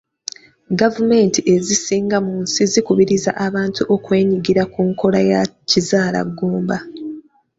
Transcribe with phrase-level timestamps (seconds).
[0.79, 6.77] Gavumenti ezisinga mu nsi zikubiriza abantu okwenyigira ku nkola ya kizaala ggumba.